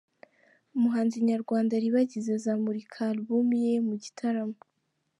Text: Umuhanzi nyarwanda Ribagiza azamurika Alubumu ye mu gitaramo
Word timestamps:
Umuhanzi 0.75 1.17
nyarwanda 1.29 1.81
Ribagiza 1.83 2.29
azamurika 2.39 2.97
Alubumu 3.11 3.55
ye 3.65 3.73
mu 3.87 3.95
gitaramo 4.03 4.57